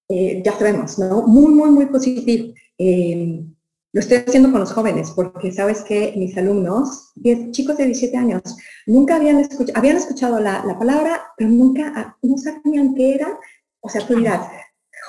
Eh, 0.09 0.43
ya 0.43 0.53
sabemos, 0.53 0.99
¿no? 0.99 1.27
Muy, 1.27 1.53
muy, 1.53 1.71
muy 1.71 1.87
positivo. 1.87 2.55
Eh, 2.79 3.45
lo 3.93 4.01
estoy 4.01 4.19
haciendo 4.19 4.51
con 4.51 4.61
los 4.61 4.73
jóvenes 4.73 5.11
porque 5.11 5.53
sabes 5.53 5.83
que 5.83 6.15
mis 6.17 6.37
alumnos, 6.39 7.13
chicos 7.51 7.77
de 7.77 7.85
17 7.87 8.17
años, 8.17 8.43
nunca 8.87 9.17
habían 9.17 9.41
escuchado, 9.41 9.79
habían 9.79 9.99
escuchado 9.99 10.41
la, 10.41 10.77
palabra, 10.79 11.21
pero 11.37 11.51
nunca, 11.51 11.93
ah, 11.95 12.17
no 12.23 12.39
sabían 12.39 12.95
qué 12.95 13.17
era. 13.17 13.39
O 13.81 13.91
sea, 13.91 14.07
tú 14.07 14.17
dirás, 14.17 14.49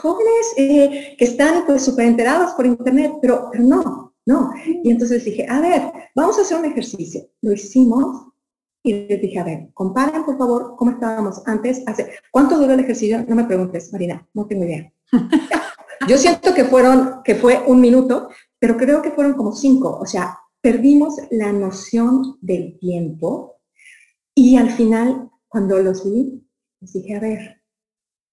jóvenes 0.01 0.53
que 0.57 1.15
están 1.19 1.65
pues 1.65 1.85
súper 1.85 2.07
enterados 2.07 2.51
por 2.53 2.65
internet, 2.65 3.13
pero, 3.21 3.47
pero 3.49 3.63
no, 3.63 4.11
no. 4.25 4.51
Y 4.83 4.91
entonces 4.91 5.25
dije, 5.25 5.45
a 5.49 5.61
ver, 5.61 5.91
vamos 6.15 6.37
a 6.37 6.41
hacer 6.41 6.57
un 6.57 6.65
ejercicio. 6.65 7.21
Lo 7.41 7.51
hicimos 7.53 8.27
y 8.83 8.93
les 8.93 9.21
dije, 9.21 9.39
a 9.39 9.43
ver, 9.43 9.69
comparen 9.73 10.23
por 10.23 10.37
favor 10.37 10.75
cómo 10.77 10.91
estábamos 10.91 11.41
antes. 11.45 11.83
Hace, 11.85 12.11
¿Cuánto 12.31 12.57
duró 12.57 12.73
el 12.73 12.79
ejercicio? 12.79 13.23
No 13.27 13.35
me 13.35 13.45
preguntes, 13.45 13.91
Marina, 13.91 14.27
no 14.33 14.45
tengo 14.45 14.65
idea. 14.65 14.91
Yo 16.07 16.17
siento 16.17 16.53
que 16.53 16.65
fueron, 16.65 17.21
que 17.23 17.35
fue 17.35 17.61
un 17.67 17.79
minuto, 17.79 18.29
pero 18.57 18.77
creo 18.77 19.01
que 19.01 19.11
fueron 19.11 19.33
como 19.33 19.53
cinco. 19.53 19.99
O 19.99 20.05
sea, 20.05 20.39
perdimos 20.61 21.15
la 21.29 21.51
noción 21.51 22.37
del 22.41 22.77
tiempo 22.79 23.59
y 24.33 24.55
al 24.55 24.71
final, 24.71 25.29
cuando 25.47 25.79
los 25.79 26.03
vi, 26.03 26.43
les 26.79 26.93
dije, 26.93 27.15
a 27.15 27.19
ver, 27.19 27.61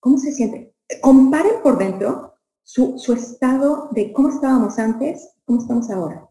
¿cómo 0.01 0.17
se 0.17 0.33
siente? 0.33 0.75
Comparen 1.03 1.63
por 1.63 1.77
dentro 1.77 2.35
su, 2.63 2.99
su 2.99 3.13
estado 3.13 3.89
de 3.93 4.13
cómo 4.13 4.31
estábamos 4.31 4.79
antes 4.79 5.35
¿Cómo 5.49 5.63
estamos 5.63 5.89
ahora? 5.89 6.29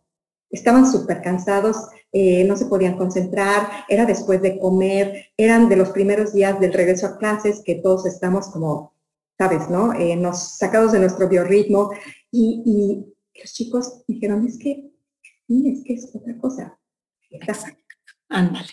Estaban 0.52 0.90
súper 0.90 1.24
cansados, 1.24 1.76
eh, 2.12 2.44
no 2.44 2.56
se 2.56 2.68
podían 2.68 2.96
concentrar, 2.98 3.68
era 3.90 4.06
después 4.06 4.44
de 4.44 4.60
comer, 4.60 5.32
eran 5.36 5.70
de 5.70 5.76
los 5.76 5.90
primeros 5.90 6.34
días 6.34 6.60
del 6.60 6.72
regreso 6.72 7.08
a 7.08 7.18
clases 7.18 7.64
que 7.66 7.82
todos 7.82 8.06
estamos 8.06 8.48
como, 8.50 8.94
sabes, 9.36 9.72
¿no? 9.72 9.92
Eh, 9.94 10.16
nos 10.16 10.60
sacados 10.60 10.92
de 10.92 11.00
nuestro 11.00 11.28
biorritmo 11.28 11.90
y, 12.32 13.08
los 13.34 13.54
chicos 13.54 14.04
dijeron, 14.08 14.46
es 14.46 14.60
que, 14.60 14.92
es 15.50 15.84
que 15.84 15.94
es 15.94 16.16
otra 16.16 16.38
cosa. 16.38 16.80
Ándale. 18.30 18.70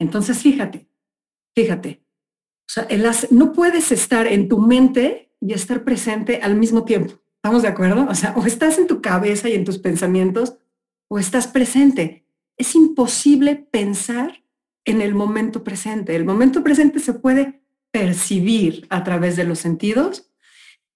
Entonces, 0.00 0.38
fíjate, 0.38 0.88
fíjate. 1.54 2.04
O 2.66 2.72
sea, 2.72 2.88
no 3.30 3.52
puedes 3.52 3.92
estar 3.92 4.26
en 4.26 4.48
tu 4.48 4.58
mente 4.58 5.30
y 5.40 5.52
estar 5.52 5.84
presente 5.84 6.40
al 6.42 6.56
mismo 6.56 6.84
tiempo. 6.84 7.23
¿Estamos 7.44 7.60
de 7.60 7.68
acuerdo? 7.68 8.06
O 8.08 8.14
sea, 8.14 8.32
o 8.38 8.46
estás 8.46 8.78
en 8.78 8.86
tu 8.86 9.02
cabeza 9.02 9.50
y 9.50 9.52
en 9.52 9.66
tus 9.66 9.76
pensamientos 9.76 10.56
o 11.10 11.18
estás 11.18 11.46
presente. 11.46 12.26
Es 12.56 12.74
imposible 12.74 13.54
pensar 13.54 14.42
en 14.86 15.02
el 15.02 15.14
momento 15.14 15.62
presente. 15.62 16.16
El 16.16 16.24
momento 16.24 16.64
presente 16.64 17.00
se 17.00 17.12
puede 17.12 17.62
percibir 17.90 18.86
a 18.88 19.04
través 19.04 19.36
de 19.36 19.44
los 19.44 19.58
sentidos 19.58 20.32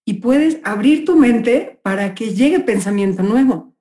y 0.07 0.21
puedes 0.21 0.59
abrir 0.65 1.05
tu 1.05 1.17
mente 1.17 1.81
para 1.83 2.15
que 2.15 2.35
llegue 2.35 2.61
pensamiento 2.61 3.23
nuevo, 3.23 3.77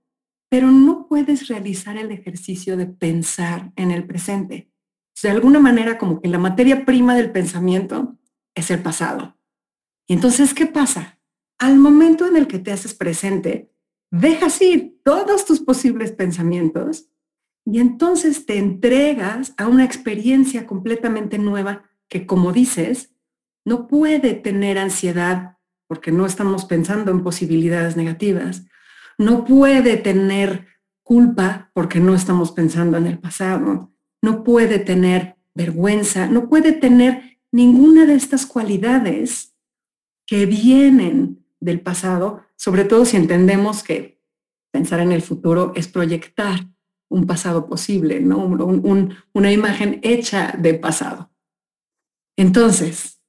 pero 0.50 0.70
no 0.70 1.08
puedes 1.08 1.48
realizar 1.48 1.96
el 1.96 2.12
ejercicio 2.12 2.76
de 2.76 2.88
pensar 2.88 3.72
en 3.78 3.92
el 3.92 4.06
presente. 4.06 4.70
De 5.24 5.30
alguna 5.30 5.62
manera, 5.62 5.98
como 5.98 6.20
que 6.22 6.28
la 6.28 6.38
materia 6.38 6.84
prima 6.84 7.16
del 7.16 7.32
pensamiento 7.32 8.18
es 8.56 8.70
el 8.72 8.82
pasado. 8.82 9.38
Y 10.06 10.16
entonces, 10.16 10.54
¿qué 10.54 10.66
pasa? 10.66 11.17
Al 11.60 11.78
momento 11.78 12.28
en 12.28 12.38
el 12.38 12.48
que 12.48 12.60
te 12.60 12.72
haces 12.72 12.94
presente, 12.94 13.72
dejas 14.12 14.62
ir 14.62 15.00
todos 15.04 15.46
tus 15.46 15.60
posibles 15.60 16.12
pensamientos 16.12 17.10
y 17.66 17.80
entonces 17.80 18.46
te 18.46 18.58
entregas 18.58 19.54
a 19.58 19.68
una 19.68 19.84
experiencia 19.84 20.66
completamente 20.66 21.38
nueva 21.38 21.84
que, 22.08 22.26
como 22.26 22.54
dices, 22.54 23.14
no 23.66 23.88
puede 23.88 24.34
tener 24.34 24.78
ansiedad 24.78 25.58
porque 25.88 26.12
no 26.12 26.26
estamos 26.26 26.66
pensando 26.66 27.12
en 27.12 27.24
posibilidades 27.24 27.98
negativas, 27.98 28.66
no 29.18 29.46
puede 29.46 29.98
tener 29.98 30.68
culpa 31.04 31.72
porque 31.74 32.00
no 32.00 32.16
estamos 32.16 32.52
pensando 32.52 32.98
en 32.98 33.08
el 33.08 33.20
pasado, 33.20 33.92
no 34.22 34.44
puede 34.44 34.80
tener 34.80 35.38
vergüenza, 35.54 36.28
no 36.28 36.50
puede 36.50 36.72
tener 36.72 37.40
ninguna 37.52 38.06
de 38.06 38.16
estas 38.16 38.46
cualidades 38.46 39.56
que 40.26 40.46
vienen 40.46 41.46
del 41.60 41.82
pasado, 41.82 42.44
sobre 42.56 42.86
todo 42.86 43.06
si 43.06 43.18
entendemos 43.18 43.84
que 43.84 44.22
pensar 44.72 45.00
en 45.00 45.12
el 45.12 45.22
futuro 45.22 45.74
es 45.76 45.88
proyectar 45.88 46.68
un 47.10 47.26
pasado 47.26 47.68
posible, 47.68 48.20
¿no? 48.20 48.38
una 49.34 49.52
imagen 49.52 50.00
hecha 50.04 50.54
del 50.58 50.80
pasado. 50.80 51.32
Entonces, 52.38 53.22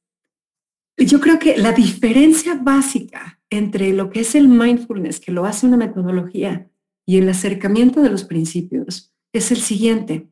yo 0.96 1.20
creo 1.20 1.38
que 1.38 1.56
la 1.56 1.72
diferencia 1.72 2.54
básica 2.54 3.40
entre 3.50 3.92
lo 3.92 4.10
que 4.10 4.20
es 4.20 4.34
el 4.34 4.48
mindfulness, 4.48 5.20
que 5.20 5.32
lo 5.32 5.44
hace 5.44 5.66
una 5.66 5.76
metodología, 5.76 6.70
y 7.06 7.16
el 7.16 7.28
acercamiento 7.28 8.02
de 8.02 8.10
los 8.10 8.24
principios 8.24 9.14
es 9.32 9.50
el 9.50 9.58
siguiente. 9.58 10.28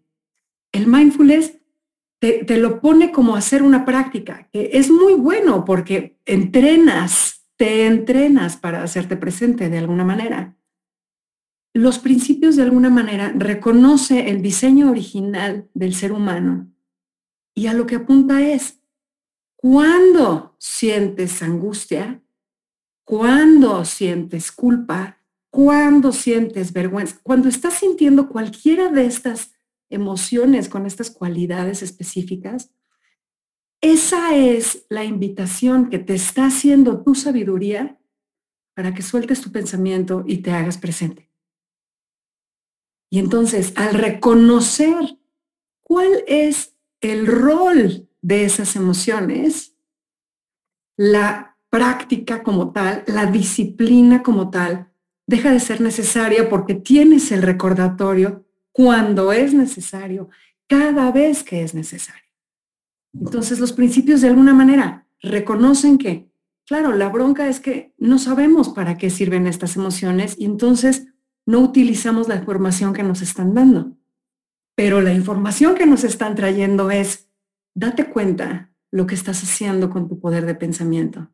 El 0.72 0.86
mindfulness 0.88 1.58
te, 2.18 2.44
lo 2.58 2.80
pone 2.80 3.12
como 3.12 3.36
hacer 3.36 3.62
una 3.62 3.84
práctica, 3.84 4.48
que 4.52 4.70
es 4.74 4.90
muy 4.90 5.14
bueno 5.14 5.64
porque 5.64 6.18
entrenas, 6.26 7.35
te 7.56 7.86
entrenas 7.86 8.56
para 8.56 8.82
hacerte 8.82 9.16
presente 9.16 9.68
de 9.68 9.78
alguna 9.78 10.04
manera. 10.04 10.56
Los 11.74 11.98
principios 11.98 12.56
de 12.56 12.62
alguna 12.62 12.90
manera 12.90 13.32
reconoce 13.36 14.30
el 14.30 14.40
diseño 14.40 14.90
original 14.90 15.68
del 15.74 15.94
ser 15.94 16.12
humano 16.12 16.72
y 17.54 17.66
a 17.66 17.74
lo 17.74 17.86
que 17.86 17.96
apunta 17.96 18.42
es, 18.42 18.80
cuando 19.56 20.56
sientes 20.58 21.42
angustia, 21.42 22.22
cuando 23.04 23.84
sientes 23.84 24.52
culpa, 24.52 25.22
cuando 25.50 26.12
sientes 26.12 26.72
vergüenza, 26.72 27.18
cuando 27.22 27.48
estás 27.48 27.74
sintiendo 27.74 28.28
cualquiera 28.28 28.90
de 28.90 29.06
estas 29.06 29.52
emociones 29.88 30.68
con 30.68 30.84
estas 30.86 31.10
cualidades 31.10 31.82
específicas, 31.82 32.70
esa 33.80 34.34
es 34.34 34.86
la 34.88 35.04
invitación 35.04 35.90
que 35.90 35.98
te 35.98 36.14
está 36.14 36.46
haciendo 36.46 37.02
tu 37.02 37.14
sabiduría 37.14 37.98
para 38.74 38.94
que 38.94 39.02
sueltes 39.02 39.40
tu 39.40 39.52
pensamiento 39.52 40.24
y 40.26 40.38
te 40.38 40.52
hagas 40.52 40.78
presente. 40.78 41.30
Y 43.10 43.18
entonces, 43.18 43.72
al 43.76 43.94
reconocer 43.94 45.18
cuál 45.82 46.24
es 46.26 46.76
el 47.00 47.26
rol 47.26 48.08
de 48.20 48.44
esas 48.44 48.76
emociones, 48.76 49.76
la 50.96 51.56
práctica 51.70 52.42
como 52.42 52.72
tal, 52.72 53.04
la 53.06 53.26
disciplina 53.26 54.22
como 54.22 54.50
tal, 54.50 54.92
deja 55.26 55.52
de 55.52 55.60
ser 55.60 55.80
necesaria 55.80 56.48
porque 56.48 56.74
tienes 56.74 57.32
el 57.32 57.42
recordatorio 57.42 58.44
cuando 58.72 59.32
es 59.32 59.54
necesario, 59.54 60.28
cada 60.66 61.10
vez 61.12 61.42
que 61.42 61.62
es 61.62 61.74
necesario. 61.74 62.25
Entonces 63.20 63.60
los 63.60 63.72
principios 63.72 64.20
de 64.20 64.28
alguna 64.28 64.54
manera 64.54 65.06
reconocen 65.20 65.98
que, 65.98 66.30
claro, 66.66 66.92
la 66.92 67.08
bronca 67.08 67.48
es 67.48 67.60
que 67.60 67.94
no 67.98 68.18
sabemos 68.18 68.68
para 68.70 68.96
qué 68.96 69.10
sirven 69.10 69.46
estas 69.46 69.76
emociones 69.76 70.36
y 70.38 70.44
entonces 70.44 71.08
no 71.46 71.60
utilizamos 71.60 72.28
la 72.28 72.36
información 72.36 72.92
que 72.92 73.02
nos 73.02 73.22
están 73.22 73.54
dando. 73.54 73.96
Pero 74.74 75.00
la 75.00 75.14
información 75.14 75.74
que 75.74 75.86
nos 75.86 76.04
están 76.04 76.34
trayendo 76.34 76.90
es, 76.90 77.30
date 77.74 78.06
cuenta 78.10 78.72
lo 78.90 79.06
que 79.06 79.14
estás 79.14 79.42
haciendo 79.42 79.90
con 79.90 80.08
tu 80.08 80.20
poder 80.20 80.46
de 80.46 80.54
pensamiento 80.54 81.30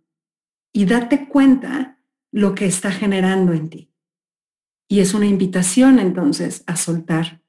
y 0.72 0.86
date 0.86 1.28
cuenta 1.28 1.98
lo 2.30 2.54
que 2.54 2.66
está 2.66 2.90
generando 2.90 3.52
en 3.52 3.68
ti. 3.68 3.92
Y 4.88 5.00
es 5.00 5.14
una 5.14 5.26
invitación 5.26 5.98
entonces 5.98 6.64
a 6.66 6.76
soltar 6.76 7.42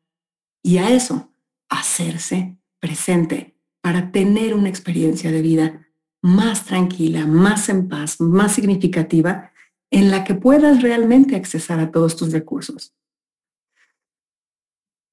y 0.62 0.78
a 0.78 0.90
eso, 0.90 1.34
hacerse 1.70 2.58
presente 2.80 3.53
para 3.84 4.14
tener 4.14 4.54
una 4.54 4.70
experiencia 4.70 5.30
de 5.30 5.42
vida 5.42 5.88
más 6.22 6.64
tranquila, 6.64 7.28
más 7.28 7.68
en 7.68 7.90
paz, 7.90 8.22
más 8.22 8.54
significativa, 8.54 9.52
en 9.92 10.10
la 10.10 10.24
que 10.24 10.36
puedas 10.36 10.82
realmente 10.82 11.36
accesar 11.36 11.82
a 11.82 11.92
todos 11.92 12.16
tus 12.16 12.32
recursos. 12.32 12.96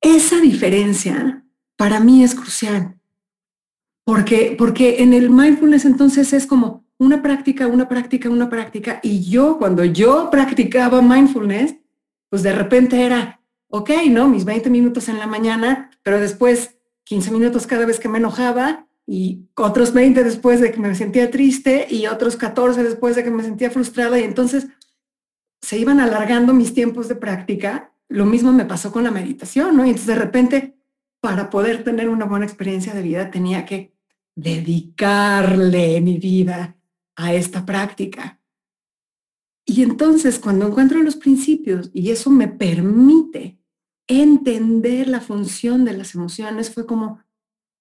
Esa 0.00 0.40
diferencia 0.40 1.44
para 1.76 1.98
mí 1.98 2.22
es 2.22 2.36
crucial, 2.36 2.96
porque, 4.04 4.54
porque 4.56 5.02
en 5.02 5.14
el 5.14 5.30
mindfulness 5.30 5.84
entonces 5.84 6.32
es 6.32 6.46
como, 6.46 6.86
una 7.00 7.22
práctica, 7.22 7.66
una 7.66 7.88
práctica, 7.88 8.30
una 8.30 8.48
práctica. 8.48 9.00
Y 9.02 9.28
yo, 9.28 9.58
cuando 9.58 9.84
yo 9.84 10.30
practicaba 10.30 11.02
mindfulness, 11.02 11.74
pues 12.28 12.44
de 12.44 12.52
repente 12.52 13.04
era, 13.04 13.42
ok, 13.68 13.90
¿no? 14.10 14.28
Mis 14.28 14.44
20 14.44 14.70
minutos 14.70 15.08
en 15.08 15.18
la 15.18 15.26
mañana, 15.26 15.90
pero 16.02 16.20
después 16.20 16.76
15 17.10 17.32
minutos 17.32 17.66
cada 17.66 17.86
vez 17.86 17.98
que 17.98 18.08
me 18.08 18.18
enojaba 18.18 18.86
y 19.04 19.48
otros 19.56 19.92
20 19.92 20.22
después 20.22 20.60
de 20.60 20.70
que 20.70 20.78
me 20.78 20.94
sentía 20.94 21.28
triste 21.28 21.88
y 21.90 22.06
otros 22.06 22.36
14 22.36 22.84
después 22.84 23.16
de 23.16 23.24
que 23.24 23.32
me 23.32 23.42
sentía 23.42 23.68
frustrada 23.72 24.20
y 24.20 24.22
entonces 24.22 24.68
se 25.60 25.76
iban 25.76 25.98
alargando 25.98 26.54
mis 26.54 26.72
tiempos 26.72 27.08
de 27.08 27.16
práctica. 27.16 27.92
Lo 28.08 28.26
mismo 28.26 28.52
me 28.52 28.64
pasó 28.64 28.92
con 28.92 29.02
la 29.02 29.10
meditación, 29.10 29.76
¿no? 29.76 29.84
Y 29.84 29.88
entonces 29.88 30.06
de 30.06 30.14
repente, 30.14 30.78
para 31.20 31.50
poder 31.50 31.82
tener 31.82 32.08
una 32.08 32.26
buena 32.26 32.46
experiencia 32.46 32.94
de 32.94 33.02
vida, 33.02 33.32
tenía 33.32 33.64
que 33.64 33.92
dedicarle 34.36 36.00
mi 36.00 36.18
vida 36.18 36.76
a 37.16 37.34
esta 37.34 37.66
práctica. 37.66 38.40
Y 39.66 39.82
entonces 39.82 40.38
cuando 40.38 40.68
encuentro 40.68 41.02
los 41.02 41.16
principios 41.16 41.90
y 41.92 42.12
eso 42.12 42.30
me 42.30 42.46
permite 42.46 43.59
entender 44.10 45.08
la 45.08 45.20
función 45.20 45.84
de 45.84 45.94
las 45.94 46.14
emociones, 46.14 46.74
fue 46.74 46.86
como, 46.86 47.22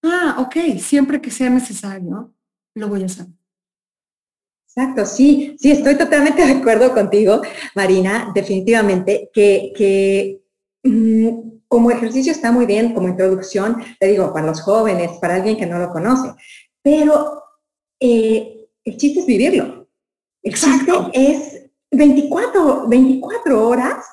ah, 0.04 0.38
ok, 0.39 0.80
siempre 0.80 1.22
que 1.22 1.32
sea 1.32 1.50
necesario, 1.50 2.34
lo 2.76 2.88
voy 2.88 3.04
a 3.04 3.08
hacer. 3.08 3.28
Exacto, 4.68 5.06
sí, 5.06 5.56
sí, 5.60 5.72
estoy 5.72 5.98
totalmente 5.98 6.46
de 6.46 6.54
acuerdo 6.54 6.94
contigo, 6.94 7.42
Marina, 7.76 8.32
definitivamente, 8.34 9.30
que, 9.34 9.74
que 9.76 10.42
mm, 10.84 11.60
como 11.68 11.92
ejercicio 11.92 12.32
está 12.32 12.52
muy 12.52 12.65
bien, 12.65 12.94
como 12.94 13.08
introducción, 13.08 13.78
te 14.00 14.08
digo, 14.08 14.32
para 14.32 14.46
los 14.46 14.62
jóvenes, 14.62 15.12
para 15.20 15.36
alguien 15.36 15.58
que 15.58 15.65
no 15.65 15.80
lo 15.80 15.89
conoce, 15.89 16.34
pero 16.84 17.44
eh, 18.00 18.70
el 18.86 18.98
chiste 18.98 19.22
es 19.22 19.26
vivirlo. 19.26 19.88
El 20.42 20.54
chiste 20.54 20.92
es 21.13 21.59
24, 21.91 22.88
24 22.88 23.67
horas 23.67 24.06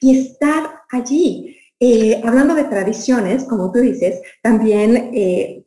y 0.00 0.18
estar 0.18 0.82
allí. 0.90 1.56
Eh, 1.80 2.20
hablando 2.24 2.54
de 2.54 2.64
tradiciones, 2.64 3.44
como 3.44 3.70
tú 3.70 3.80
dices, 3.80 4.20
también 4.42 5.10
eh, 5.12 5.64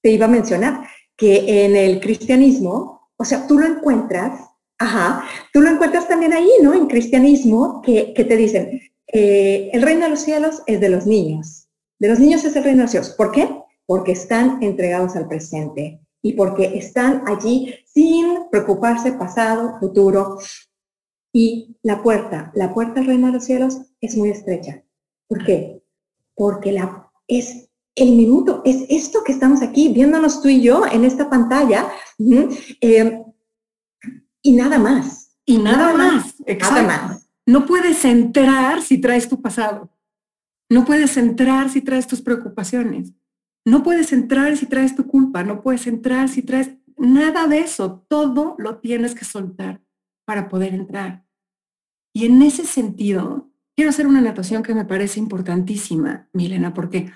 te 0.00 0.10
iba 0.10 0.26
a 0.26 0.28
mencionar 0.28 0.86
que 1.16 1.64
en 1.64 1.76
el 1.76 2.00
cristianismo, 2.00 3.10
o 3.16 3.24
sea, 3.24 3.46
tú 3.46 3.58
lo 3.58 3.66
encuentras, 3.66 4.40
ajá, 4.78 5.24
tú 5.52 5.60
lo 5.60 5.68
encuentras 5.68 6.08
también 6.08 6.32
ahí, 6.32 6.50
¿no? 6.62 6.74
En 6.74 6.86
cristianismo, 6.86 7.82
que, 7.82 8.14
te 8.16 8.36
dicen, 8.36 8.80
eh, 9.12 9.70
el 9.72 9.82
reino 9.82 10.04
de 10.04 10.10
los 10.10 10.20
cielos 10.20 10.62
es 10.66 10.80
de 10.80 10.88
los 10.88 11.06
niños. 11.06 11.68
De 11.98 12.08
los 12.08 12.18
niños 12.18 12.44
es 12.44 12.56
el 12.56 12.64
reino 12.64 12.78
de 12.78 12.84
los 12.84 12.90
cielos. 12.90 13.10
¿Por 13.10 13.30
qué? 13.30 13.48
Porque 13.86 14.12
están 14.12 14.62
entregados 14.62 15.16
al 15.16 15.28
presente 15.28 16.01
y 16.22 16.34
porque 16.34 16.78
están 16.78 17.24
allí 17.26 17.74
sin 17.84 18.48
preocuparse 18.50 19.12
pasado, 19.12 19.78
futuro. 19.80 20.38
Y 21.32 21.76
la 21.82 22.02
puerta, 22.02 22.52
la 22.54 22.72
puerta 22.72 23.00
al 23.00 23.06
reino 23.06 23.26
de 23.26 23.32
los 23.34 23.44
cielos 23.44 23.80
es 24.00 24.16
muy 24.16 24.30
estrecha. 24.30 24.84
¿Por 25.26 25.44
qué? 25.44 25.82
Porque 26.34 26.72
la, 26.72 27.10
es 27.26 27.68
el 27.94 28.12
minuto, 28.12 28.62
es 28.64 28.84
esto 28.88 29.22
que 29.24 29.32
estamos 29.32 29.62
aquí 29.62 29.92
viéndonos 29.92 30.40
tú 30.40 30.48
y 30.48 30.62
yo 30.62 30.86
en 30.86 31.04
esta 31.04 31.28
pantalla 31.28 31.88
eh, 32.80 33.22
y 34.42 34.52
nada 34.52 34.78
más. 34.78 35.36
Y 35.44 35.58
nada, 35.58 35.92
más, 35.92 36.36
Nada 36.46 36.82
más. 36.82 37.28
No 37.46 37.66
puedes 37.66 38.04
entrar 38.04 38.80
si 38.82 38.98
traes 38.98 39.28
tu 39.28 39.42
pasado. 39.42 39.90
No 40.70 40.84
puedes 40.84 41.16
entrar 41.16 41.68
si 41.68 41.82
traes 41.82 42.06
tus 42.06 42.22
preocupaciones. 42.22 43.12
No 43.64 43.82
puedes 43.82 44.12
entrar 44.12 44.56
si 44.56 44.66
traes 44.66 44.96
tu 44.96 45.06
culpa, 45.06 45.44
no 45.44 45.62
puedes 45.62 45.86
entrar 45.86 46.28
si 46.28 46.42
traes 46.42 46.72
nada 46.96 47.46
de 47.46 47.60
eso. 47.60 48.04
Todo 48.08 48.56
lo 48.58 48.78
tienes 48.78 49.14
que 49.14 49.24
soltar 49.24 49.80
para 50.24 50.48
poder 50.48 50.74
entrar. 50.74 51.24
Y 52.12 52.26
en 52.26 52.42
ese 52.42 52.64
sentido, 52.64 53.50
quiero 53.76 53.90
hacer 53.90 54.06
una 54.06 54.18
anotación 54.18 54.62
que 54.62 54.74
me 54.74 54.84
parece 54.84 55.20
importantísima, 55.20 56.28
Milena, 56.32 56.74
porque 56.74 57.12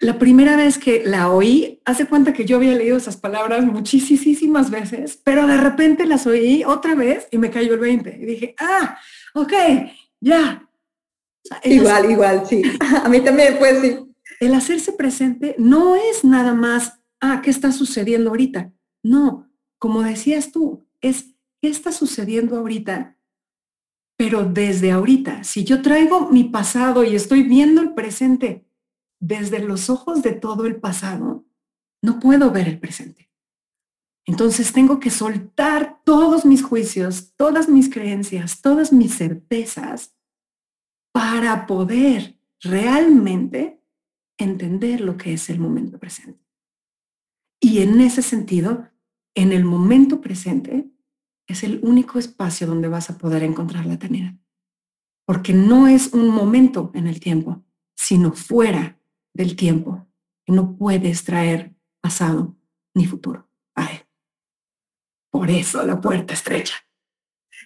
la 0.00 0.18
primera 0.18 0.56
vez 0.56 0.78
que 0.78 1.04
la 1.06 1.30
oí, 1.30 1.80
hace 1.84 2.06
cuenta 2.06 2.32
que 2.32 2.44
yo 2.44 2.56
había 2.56 2.74
leído 2.74 2.96
esas 2.96 3.16
palabras 3.16 3.64
muchísimas 3.64 4.70
veces, 4.70 5.20
pero 5.24 5.46
de 5.46 5.56
repente 5.56 6.06
las 6.06 6.26
oí 6.26 6.64
otra 6.64 6.94
vez 6.94 7.28
y 7.30 7.38
me 7.38 7.50
cayó 7.50 7.74
el 7.74 7.80
20. 7.80 8.18
Y 8.20 8.24
dije, 8.26 8.54
ah, 8.58 8.98
ok, 9.34 9.52
ya. 10.20 10.68
igual, 11.62 12.10
igual, 12.10 12.46
sí. 12.46 12.62
A 13.04 13.08
mí 13.08 13.20
también 13.20 13.56
fue 13.56 13.80
sí 13.80 14.13
el 14.44 14.54
hacerse 14.54 14.92
presente 14.92 15.54
no 15.58 15.96
es 15.96 16.24
nada 16.24 16.54
más, 16.54 17.00
ah, 17.20 17.40
¿qué 17.42 17.50
está 17.50 17.72
sucediendo 17.72 18.30
ahorita? 18.30 18.72
No, 19.02 19.50
como 19.78 20.02
decías 20.02 20.52
tú, 20.52 20.86
es 21.00 21.34
qué 21.60 21.68
está 21.68 21.92
sucediendo 21.92 22.56
ahorita, 22.56 23.18
pero 24.16 24.44
desde 24.44 24.92
ahorita. 24.92 25.44
Si 25.44 25.64
yo 25.64 25.82
traigo 25.82 26.30
mi 26.30 26.44
pasado 26.44 27.04
y 27.04 27.14
estoy 27.14 27.42
viendo 27.42 27.80
el 27.82 27.94
presente 27.94 28.66
desde 29.20 29.58
los 29.58 29.90
ojos 29.90 30.22
de 30.22 30.32
todo 30.32 30.66
el 30.66 30.76
pasado, 30.76 31.44
no 32.02 32.20
puedo 32.20 32.50
ver 32.50 32.68
el 32.68 32.78
presente. 32.78 33.30
Entonces 34.26 34.72
tengo 34.72 35.00
que 35.00 35.10
soltar 35.10 36.00
todos 36.04 36.44
mis 36.44 36.62
juicios, 36.62 37.34
todas 37.36 37.68
mis 37.68 37.90
creencias, 37.90 38.62
todas 38.62 38.92
mis 38.92 39.16
certezas 39.16 40.14
para 41.12 41.66
poder 41.66 42.38
realmente 42.60 43.83
entender 44.38 45.00
lo 45.00 45.16
que 45.16 45.32
es 45.32 45.50
el 45.50 45.58
momento 45.58 45.98
presente. 45.98 46.44
Y 47.60 47.80
en 47.82 48.00
ese 48.00 48.22
sentido, 48.22 48.90
en 49.34 49.52
el 49.52 49.64
momento 49.64 50.20
presente 50.20 50.90
es 51.46 51.62
el 51.62 51.80
único 51.82 52.18
espacio 52.18 52.66
donde 52.66 52.88
vas 52.88 53.10
a 53.10 53.18
poder 53.18 53.42
encontrar 53.42 53.86
la 53.86 53.94
eternidad. 53.94 54.34
Porque 55.26 55.52
no 55.52 55.88
es 55.88 56.12
un 56.12 56.28
momento 56.28 56.90
en 56.94 57.06
el 57.06 57.20
tiempo, 57.20 57.64
sino 57.96 58.32
fuera 58.32 59.00
del 59.32 59.56
tiempo. 59.56 60.06
No 60.46 60.76
puedes 60.76 61.24
traer 61.24 61.74
pasado 62.00 62.56
ni 62.94 63.06
futuro 63.06 63.48
a 63.74 63.86
él. 63.86 64.06
Por 65.30 65.50
eso 65.50 65.82
la 65.84 66.00
puerta 66.00 66.34
estrecha. 66.34 66.74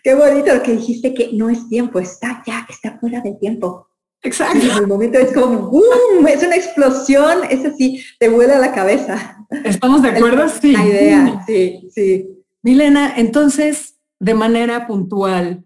Qué 0.03 0.15
bonito 0.15 0.63
que 0.63 0.73
dijiste 0.73 1.13
que 1.13 1.33
no 1.33 1.51
es 1.51 1.69
tiempo, 1.69 1.99
está 1.99 2.43
ya, 2.47 2.67
está 2.69 2.99
fuera 2.99 3.21
del 3.21 3.39
tiempo. 3.39 3.88
Exacto. 4.23 4.59
En 4.59 4.79
el 4.79 4.87
momento 4.87 5.19
es 5.19 5.33
como, 5.33 5.71
¡boom! 5.71 6.27
Es 6.27 6.43
una 6.43 6.57
explosión, 6.57 7.39
es 7.51 7.65
así, 7.65 8.03
te 8.19 8.29
vuela 8.29 8.59
la 8.59 8.73
cabeza. 8.73 9.47
¿Estamos 9.65 10.03
de 10.03 10.09
acuerdo? 10.11 10.49
Sí. 10.49 10.73
La 10.73 10.87
idea, 10.87 11.45
sí, 11.47 11.89
sí. 11.95 12.45
Milena, 12.63 13.15
entonces, 13.17 13.99
de 14.19 14.35
manera 14.35 14.87
puntual, 14.87 15.65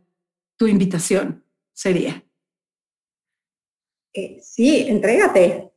tu 0.58 0.66
invitación 0.66 1.44
sería. 1.72 2.22
Eh, 4.14 4.38
sí, 4.42 4.84
entrégate. 4.86 5.72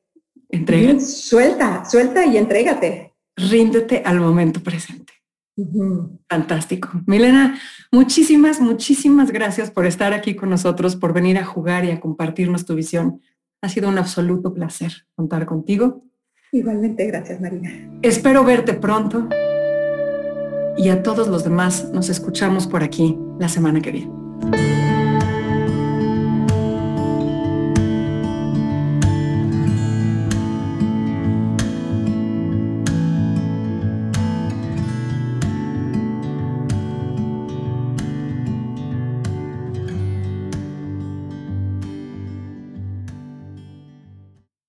Entrégate. 0.50 1.00
Suelta, 1.00 1.86
suelta 1.86 2.26
y 2.26 2.38
entrégate. 2.38 3.14
Ríndete 3.38 4.02
al 4.06 4.20
momento 4.20 4.62
presente. 4.62 5.05
Fantástico. 6.30 6.90
Milena, 7.06 7.58
muchísimas, 7.92 8.60
muchísimas 8.60 9.32
gracias 9.32 9.72
por 9.72 9.86
estar 9.86 10.14
aquí 10.14 10.36
con 10.36 10.50
nosotros, 10.50 10.96
por 10.96 11.14
venir 11.14 11.38
a 11.38 11.46
jugar 11.46 11.86
y 11.86 11.92
a 11.92 12.00
compartirnos 12.00 12.66
tu 12.66 12.76
visión. 12.76 13.22
Ha 13.62 13.70
sido 13.70 13.90
un 13.90 13.98
absoluto 13.98 14.54
placer 14.54 15.08
contar 15.16 15.46
contigo. 15.46 16.04
Igualmente, 16.52 17.06
gracias 17.08 17.40
Marina. 17.40 18.00
Espero 18.02 18.44
verte 18.44 18.74
pronto 18.74 19.28
y 20.78 20.90
a 20.90 21.04
todos 21.04 21.28
los 21.28 21.44
demás 21.44 21.90
nos 21.94 22.10
escuchamos 22.10 22.68
por 22.68 22.84
aquí 22.84 23.18
la 23.40 23.50
semana 23.50 23.82
que 23.82 23.92
viene. 23.92 24.25